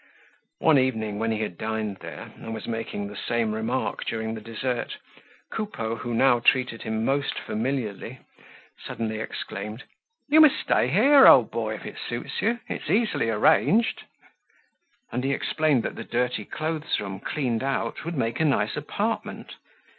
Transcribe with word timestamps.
One 0.57 0.79
evening, 0.79 1.19
when 1.19 1.29
he 1.31 1.41
had 1.41 1.59
dined 1.59 1.97
there, 1.97 2.31
and 2.35 2.55
was 2.55 2.65
making 2.67 3.05
the 3.05 3.15
same 3.15 3.53
remark 3.53 4.03
during 4.03 4.33
the 4.33 4.41
dessert, 4.41 4.97
Coupeau, 5.51 5.95
who 5.97 6.15
now 6.15 6.39
treated 6.39 6.81
him 6.81 7.05
most 7.05 7.37
familiarly, 7.37 8.17
suddenly 8.83 9.19
exclaimed: 9.19 9.83
"You 10.27 10.41
must 10.41 10.59
stay 10.59 10.87
here, 10.87 11.27
old 11.27 11.51
boy, 11.51 11.75
if 11.75 11.85
it 11.85 11.99
suits 11.99 12.41
you. 12.41 12.57
It's 12.67 12.89
easily 12.89 13.29
arranged." 13.29 14.05
And 15.11 15.23
he 15.23 15.33
explained 15.33 15.83
that 15.83 15.93
the 15.93 16.03
dirty 16.03 16.45
clothes 16.45 16.99
room, 16.99 17.19
cleaned 17.19 17.61
out, 17.61 18.03
would 18.03 18.17
make 18.17 18.39
a 18.39 18.45
nice 18.45 18.75
apartment. 18.75 19.53